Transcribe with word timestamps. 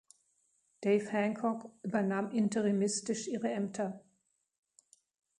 Dave 0.83 1.11
Hancock 1.11 1.69
übernahm 1.83 2.31
interimistisch 2.31 3.27
ihre 3.27 3.51
Ämter. 3.51 4.03